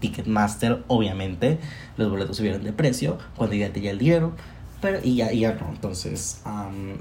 [0.00, 1.58] Ticketmaster, obviamente,
[1.96, 4.32] los boletos subieron de precio cuando ya tenía el dinero.
[4.82, 6.42] Pero, y ya, ya no, entonces,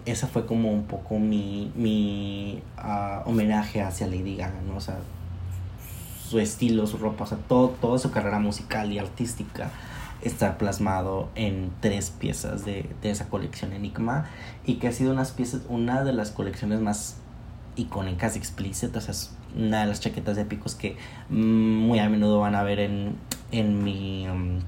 [0.05, 4.75] esa fue como un poco mi, mi uh, homenaje hacia Lady Gaga, ¿no?
[4.77, 4.99] O sea,
[6.29, 9.71] su estilo, su ropa, o sea, todo, toda su carrera musical y artística
[10.21, 14.29] está plasmado en tres piezas de, de, esa colección Enigma
[14.63, 17.17] y que ha sido unas piezas, una de las colecciones más
[17.75, 20.97] icónicas, explícitas, o sea, una de las chaquetas de que
[21.29, 23.15] muy a menudo van a ver en,
[23.51, 24.59] en mi um,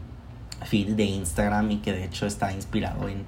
[0.66, 3.26] feed de Instagram y que de hecho está inspirado en,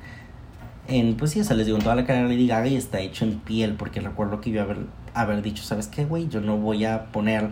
[0.88, 2.76] en pues sí, o sea, les digo, en toda la carrera de Lady Gaga y
[2.76, 6.28] está hecho en piel, porque recuerdo que yo haber, haber dicho, ¿sabes qué, güey?
[6.28, 7.52] Yo no voy a poner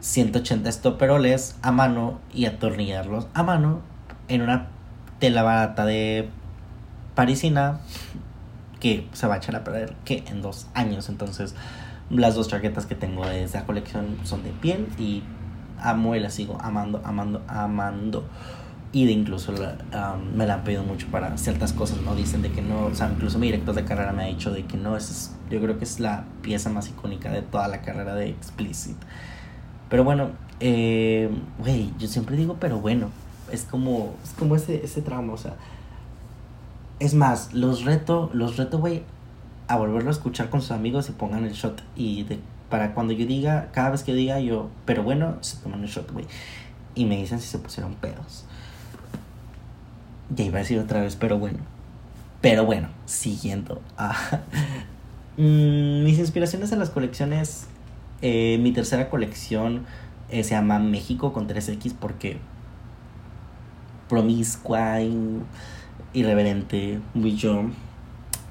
[0.00, 3.80] 180 estoperoles a mano y atornillarlos a mano
[4.28, 4.68] en una
[5.18, 6.28] tela barata de
[7.14, 7.80] parisina
[8.80, 11.08] que se va a echar a perder que en dos años.
[11.08, 11.54] Entonces,
[12.10, 15.22] las dos chaquetas que tengo de esa colección son de piel y
[15.80, 18.24] amo y las sigo amando, amando, amando.
[18.90, 19.52] Y de incluso
[20.34, 22.14] me la han pedido mucho para ciertas cosas, ¿no?
[22.14, 24.64] Dicen de que no, o sea, incluso mi director de carrera me ha dicho de
[24.64, 28.14] que no, es, yo creo que es la pieza más icónica de toda la carrera
[28.14, 28.96] de Explicit.
[29.90, 33.10] Pero bueno, eh, güey, yo siempre digo, pero bueno,
[33.52, 35.54] es como, es como ese, ese trauma, o sea.
[36.98, 39.02] Es más, los reto, los reto, güey,
[39.68, 41.82] a volverlo a escuchar con sus amigos y pongan el shot.
[41.94, 45.82] Y de, para cuando yo diga, cada vez que diga yo, pero bueno, se toman
[45.82, 46.26] el shot, güey.
[46.94, 48.44] Y me dicen si se pusieron pedos.
[50.34, 51.58] Ya iba a decir otra vez, pero bueno.
[52.40, 53.82] Pero bueno, siguiendo.
[55.40, 57.68] Mm, mis inspiraciones en las colecciones
[58.20, 59.86] eh, mi tercera colección
[60.28, 62.38] eh, se llama México con 3X porque
[64.08, 64.98] promiscua,
[66.12, 67.66] irreverente, muy yo.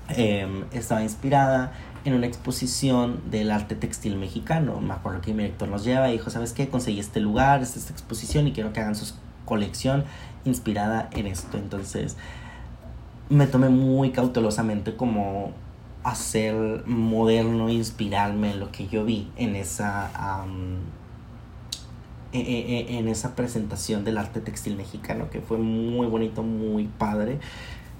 [0.09, 1.73] Em, estaba inspirada
[2.05, 4.79] en una exposición del arte textil mexicano.
[4.79, 6.69] Me acuerdo que mi director nos lleva y dijo, ¿sabes qué?
[6.69, 9.05] Conseguí este lugar, esta, exposición y quiero que hagan su
[9.47, 10.05] colección
[10.45, 11.57] inspirada en esto.
[11.57, 12.17] Entonces
[13.29, 15.53] me tomé muy cautelosamente como
[16.03, 16.55] hacer
[16.85, 20.11] moderno, inspirarme en lo que yo vi en esa,
[22.31, 27.39] e, en esa presentación del arte textil mexicano, que fue muy bonito, muy padre.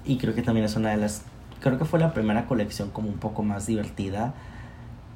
[0.04, 1.24] Y creo que también es una de las
[1.60, 4.34] creo que fue la primera colección como un poco más divertida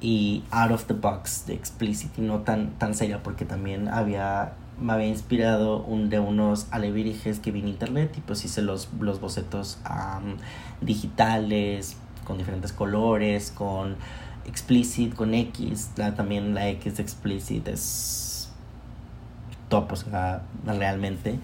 [0.01, 4.53] y out of the box de Explicit y no tan, tan seria porque también había
[4.79, 8.89] me había inspirado un, de unos aleviriges que vi en internet y pues hice los,
[8.99, 9.79] los bocetos
[10.81, 13.95] digitales con diferentes colores con
[14.45, 15.91] explicit con X.
[15.95, 18.49] La, también la X explicit es
[19.69, 21.39] top o sea realmente.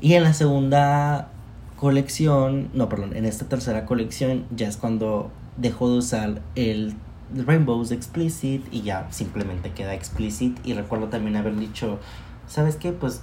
[0.00, 1.28] Y en la segunda
[1.76, 6.94] colección, no, perdón, en esta tercera colección ya es cuando dejó de usar el
[7.34, 10.58] Rainbows Explicit y ya simplemente queda Explicit.
[10.64, 11.98] Y recuerdo también haber dicho,
[12.46, 12.92] ¿sabes qué?
[12.92, 13.22] Pues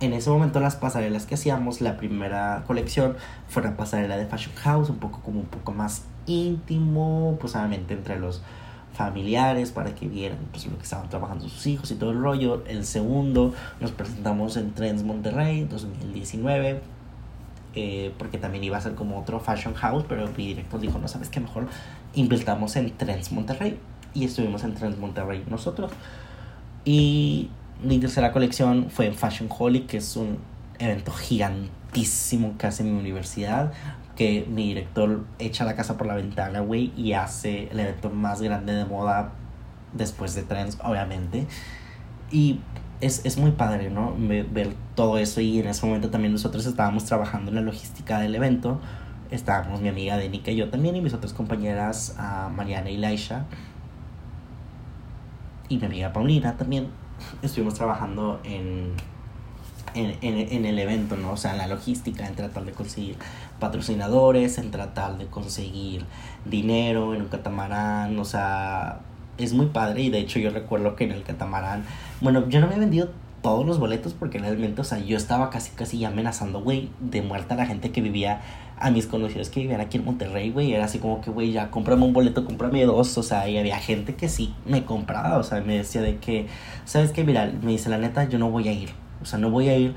[0.00, 3.16] en ese momento las pasarelas que hacíamos, la primera colección
[3.48, 7.94] fue una pasarela de Fashion House, un poco como un poco más íntimo, pues obviamente
[7.94, 8.42] entre los
[8.92, 12.62] familiares para que vieran pues, lo que estaban trabajando sus hijos y todo el rollo.
[12.66, 16.80] El segundo nos presentamos en Trends Monterrey 2019
[17.78, 21.08] eh, porque también iba a ser como otro fashion house, pero mi director dijo, no
[21.08, 21.66] sabes qué, mejor
[22.16, 23.78] invirtamos en Trends Monterrey.
[24.12, 25.92] Y estuvimos en Trends Monterrey nosotros.
[26.84, 27.50] Y
[27.82, 30.38] mi tercera colección fue en Fashion Holly, que es un
[30.78, 33.72] evento gigantísimo que hace mi universidad,
[34.16, 38.40] que mi director echa la casa por la ventana, güey, y hace el evento más
[38.40, 39.32] grande de moda
[39.92, 41.46] después de Trends, obviamente.
[42.30, 42.60] Y
[43.00, 44.14] es, es muy padre, ¿no?
[44.18, 48.34] Ver todo eso y en ese momento también nosotros estábamos trabajando en la logística del
[48.34, 48.80] evento.
[49.30, 52.16] Estábamos mi amiga Denica y yo también y mis otras compañeras,
[52.54, 53.44] Mariana y Laisha.
[55.68, 56.88] Y mi amiga Paulina también.
[57.42, 58.92] Estuvimos trabajando en,
[59.94, 61.32] en, en, en, el evento, ¿no?
[61.32, 63.16] O sea, en la logística, en tratar de conseguir
[63.58, 66.04] patrocinadores, en tratar de conseguir
[66.44, 69.00] dinero en un catamarán, o sea,
[69.38, 71.84] es muy padre y de hecho yo recuerdo que en el catamarán,
[72.20, 73.08] bueno, yo no había vendido
[73.46, 77.22] todos los boletos porque realmente, o sea, yo estaba casi, casi ya amenazando, güey, de
[77.22, 78.40] muerte a la gente que vivía,
[78.76, 81.70] a mis conocidos que vivían aquí en Monterrey, güey, era así como que, güey, ya
[81.70, 85.44] cómprame un boleto, cómprame dos, o sea, y había gente que sí me compraba, o
[85.44, 86.48] sea, me decía de que,
[86.86, 87.22] ¿sabes qué?
[87.22, 88.88] Mira, me dice, la neta, yo no voy a ir,
[89.22, 89.94] o sea, no voy a ir,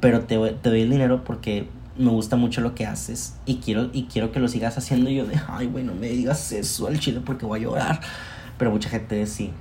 [0.00, 3.88] pero te, te doy el dinero porque me gusta mucho lo que haces y quiero,
[3.94, 5.08] y quiero que lo sigas haciendo.
[5.08, 8.00] Y yo de, ay, güey, no me digas eso al chile porque voy a llorar
[8.60, 9.54] pero mucha gente sí,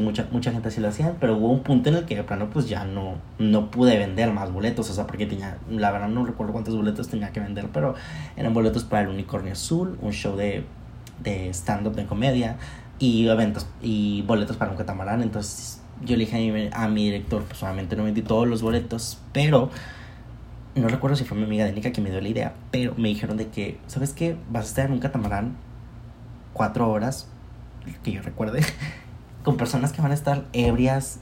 [0.00, 2.48] mucha, mucha gente sí lo hacía, pero hubo un punto en el que de plano
[2.48, 6.24] pues ya no, no pude vender más boletos, o sea, porque tenía, la verdad no
[6.24, 7.96] recuerdo cuántos boletos tenía que vender, pero
[8.38, 10.64] eran boletos para el Unicornio Azul, un show de,
[11.22, 12.56] de stand-up de comedia
[12.98, 17.62] y eventos y boletos para un catamarán, entonces yo le dije a mi, director, pues
[17.62, 19.68] obviamente no vendí todos los boletos, pero
[20.76, 23.36] no recuerdo si fue mi amiga Denica que me dio la idea, pero me dijeron
[23.36, 24.38] de que, ¿sabes qué?
[24.50, 25.58] Vas a estar en un catamarán
[26.54, 27.29] cuatro horas
[28.02, 28.64] que yo recuerde,
[29.44, 31.18] con personas que van a estar ebrias,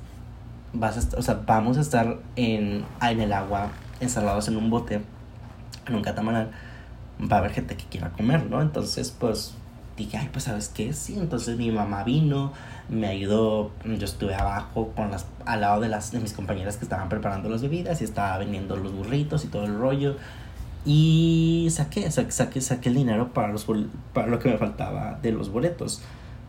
[0.73, 3.69] vas o sea, vamos a estar en, en el agua,
[4.01, 5.01] encerrados en un bote,
[5.87, 6.51] en un catamarán,
[7.21, 8.63] va a haber gente que quiera comer, ¿no?
[8.63, 9.55] Entonces, pues
[9.97, 12.53] dije, ay, pues sabes qué, sí, entonces mi mamá vino,
[12.89, 16.85] me ayudó, yo estuve abajo con las, al lado de las de mis compañeras que
[16.85, 20.17] estaban preparando las bebidas y estaba vendiendo los burritos y todo el rollo.
[20.85, 23.67] Y saqué, saqué, saqué, el dinero para, los,
[24.15, 26.01] para lo que me faltaba de los boletos.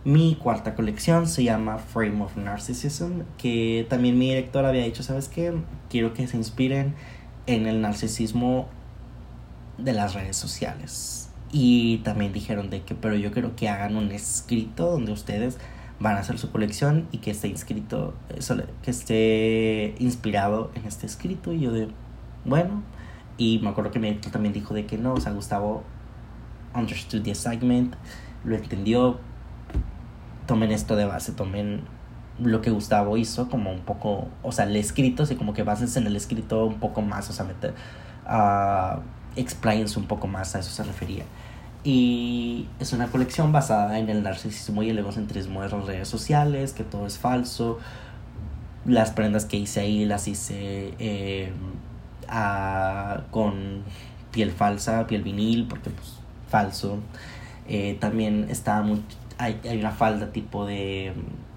[0.09, 5.27] Mi cuarta colección se llama Frame of Narcissism, que también mi director había dicho, ¿sabes
[5.27, 5.53] qué?
[5.87, 6.95] Quiero que se inspiren
[7.45, 8.67] en el narcisismo
[9.77, 11.29] de las redes sociales.
[11.51, 15.59] Y también dijeron de que, pero yo quiero que hagan un escrito donde ustedes
[15.99, 18.15] van a hacer su colección y que esté inscrito,
[18.81, 21.53] que esté inspirado en este escrito.
[21.53, 21.87] Y yo de,
[22.45, 22.81] bueno,
[23.37, 25.83] y me acuerdo que mi director también dijo de que no, o sea, Gustavo
[26.73, 27.93] understood the assignment,
[28.43, 29.19] lo entendió,
[30.49, 31.83] tomen esto de base, tomen
[32.41, 35.95] lo que Gustavo hizo como un poco, o sea, el escrito, así como que bases
[35.95, 37.75] en el escrito un poco más, o sea, meter,
[38.27, 38.99] uh,
[39.99, 41.23] un poco más, a eso se refería.
[41.83, 46.73] Y es una colección basada en el narcisismo y el egocentrismo de las redes sociales,
[46.73, 47.77] que todo es falso.
[48.85, 51.53] Las prendas que hice ahí las hice eh,
[53.29, 53.83] con
[54.31, 56.15] piel falsa, piel vinil, porque pues
[56.49, 56.97] falso.
[57.67, 59.03] Eh, también estaba muy,
[59.39, 61.13] hay, hay una falda tipo de,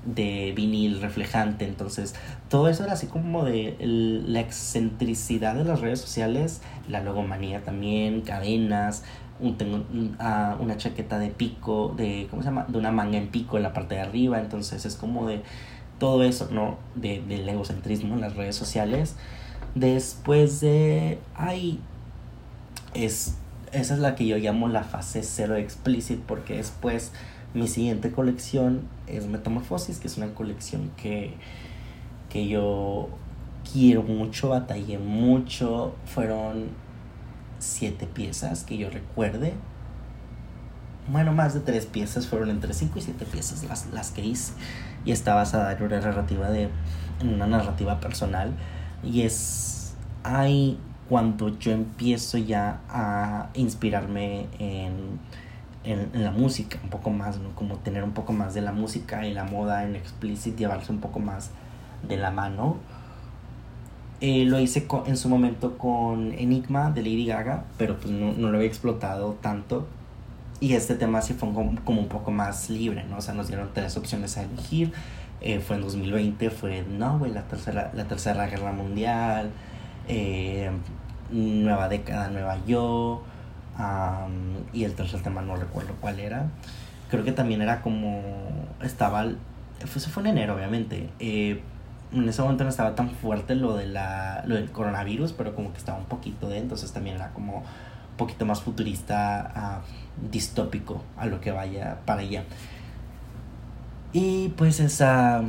[0.06, 1.66] de vinil reflejante.
[1.66, 2.14] Entonces,
[2.48, 8.22] todo eso era así como de la excentricidad de las redes sociales, la logomanía también,
[8.22, 9.02] cadenas,
[9.40, 9.84] un, tengo
[10.20, 12.66] ah, una chaqueta de pico, de, ¿cómo se llama?
[12.68, 15.42] De una manga en pico en la parte de arriba, entonces es como de
[15.98, 16.78] todo eso, ¿no?
[16.94, 19.16] De, del egocentrismo en las redes sociales.
[19.74, 21.80] Después de, ay,
[22.94, 23.36] es,
[23.72, 27.10] esa es la que yo llamo la fase cero explicit, porque después
[27.54, 31.34] mi siguiente colección es Metamorfosis, que es una colección que,
[32.30, 33.08] que yo
[33.70, 35.94] quiero mucho, batallé mucho.
[36.06, 36.68] Fueron
[37.58, 39.54] siete piezas que yo recuerde.
[41.10, 44.52] Bueno, más de tres piezas, fueron entre cinco y siete piezas las, las que hice.
[45.04, 46.68] Y está basada en una narrativa de.
[47.20, 48.52] en una narrativa personal.
[49.02, 49.94] Y es.
[50.22, 50.78] hay
[51.08, 55.18] cuando yo empiezo ya a inspirarme en,
[55.84, 57.54] en, la música, un poco más, ¿no?
[57.54, 61.00] Como tener un poco más de la música y la moda en explicit, llevarse un
[61.00, 61.50] poco más
[62.08, 62.76] de la mano
[64.24, 68.50] eh, lo hice en su momento con Enigma de Lady Gaga, pero pues no, no
[68.50, 69.88] lo había explotado tanto.
[70.60, 73.16] Y este tema sí fue como, un poco más libre, ¿no?
[73.16, 74.92] O sea, nos dieron tres opciones a elegir.
[75.40, 79.50] Eh, fue en 2020, fue, no, güey, la tercera, la tercera guerra mundial,
[80.06, 80.70] eh,
[81.32, 83.24] nueva década, nueva yo.
[84.72, 86.46] Y el tercer tema no recuerdo cuál era.
[87.10, 88.22] Creo que también era como,
[88.82, 89.26] estaba,
[89.84, 91.10] fue, fue en enero, obviamente.
[91.18, 91.60] Eh,
[92.12, 95.72] en ese momento no estaba tan fuerte lo, de la, lo del coronavirus, pero como
[95.72, 101.02] que estaba un poquito de, entonces también era como un poquito más futurista, uh, distópico
[101.16, 102.44] a lo que vaya para allá.
[104.12, 105.42] Y pues esa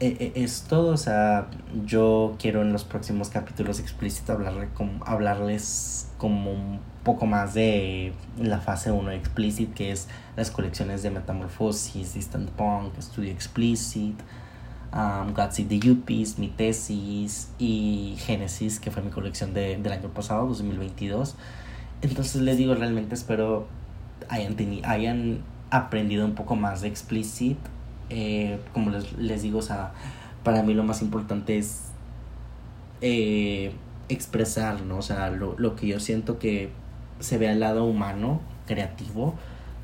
[0.00, 1.48] es todo, o sea,
[1.86, 8.12] yo quiero en los próximos capítulos explícitos hablarle como, hablarles como un poco más de
[8.38, 14.18] la fase 1 explicit, que es las colecciones de Metamorfosis, Distant Punk, Studio Explicit,
[14.92, 20.08] um, Save the Yuppies, mi tesis y Genesis, que fue mi colección de, del año
[20.08, 21.36] pasado, 2022.
[22.02, 23.66] Entonces les digo, realmente espero
[24.28, 25.38] hayan, hayan
[25.70, 27.58] aprendido un poco más de explicit.
[28.10, 29.62] Eh, como les, les, digo, o
[30.42, 31.88] para mí lo más importante es
[33.00, 33.72] eh,
[34.08, 34.98] expresar, ¿no?
[34.98, 36.70] O sea, lo, lo que yo siento que
[37.20, 39.34] se ve al lado humano, creativo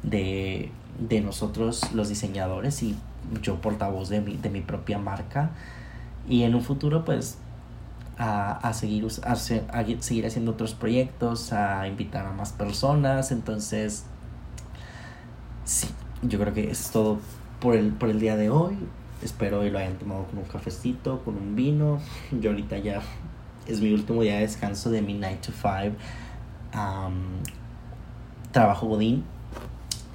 [0.02, 2.96] de, de nosotros los diseñadores y
[3.42, 5.50] yo portavoz de mi, de mi propia marca
[6.28, 7.38] y en un futuro pues
[8.18, 14.04] a, a seguir a, seguir haciendo otros proyectos a invitar a más personas entonces
[15.64, 15.88] sí
[16.22, 17.18] yo creo que es todo
[17.60, 18.76] por el, por el día de hoy
[19.22, 22.00] espero hoy lo hayan tomado con un cafecito con un vino
[22.32, 23.02] yo ahorita ya
[23.66, 25.96] es mi último día de descanso de mi 9 to 5
[28.52, 29.24] trabajo godín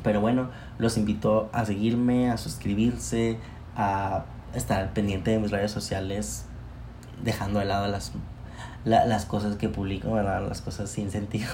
[0.05, 3.39] pero bueno, los invito a seguirme, a suscribirse,
[3.75, 6.45] a estar pendiente de mis redes sociales,
[7.23, 8.11] dejando de lado las,
[8.85, 10.47] las cosas que publico, ¿verdad?
[10.47, 11.49] las cosas sin sentido.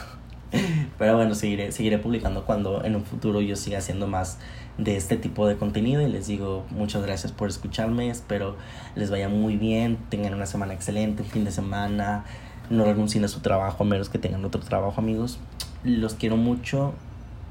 [0.97, 4.37] Pero bueno, seguiré, seguiré publicando cuando en un futuro yo siga haciendo más
[4.77, 6.01] de este tipo de contenido.
[6.01, 8.09] Y les digo muchas gracias por escucharme.
[8.09, 8.55] Espero
[8.95, 9.97] les vaya muy bien.
[10.09, 12.25] Tengan una semana excelente, un fin de semana.
[12.69, 15.39] No renuncien a su trabajo a menos que tengan otro trabajo, amigos.
[15.83, 16.93] Los quiero mucho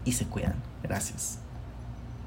[0.04, 0.54] y se cuidan.
[0.82, 1.39] Gracias.